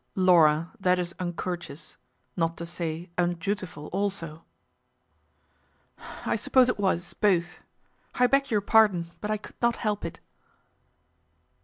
[0.15, 1.95] "Laura, that is uncourteous,
[2.35, 4.43] not to say undutiful also."
[6.25, 7.59] "I suppose it was, both.
[8.15, 10.19] I beg your pardon, but I could not help it."